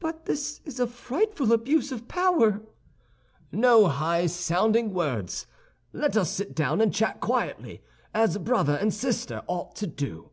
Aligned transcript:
"But 0.00 0.24
this 0.24 0.60
is 0.64 0.80
a 0.80 0.88
frightful 0.88 1.52
abuse 1.52 1.92
of 1.92 2.08
power!" 2.08 2.62
"No 3.52 3.86
high 3.86 4.26
sounding 4.26 4.92
words! 4.92 5.46
Let 5.92 6.16
us 6.16 6.32
sit 6.32 6.52
down 6.52 6.80
and 6.80 6.92
chat 6.92 7.20
quietly, 7.20 7.84
as 8.12 8.38
brother 8.38 8.74
and 8.74 8.92
sister 8.92 9.44
ought 9.46 9.76
to 9.76 9.86
do." 9.86 10.30